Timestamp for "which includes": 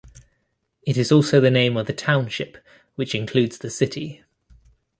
2.95-3.59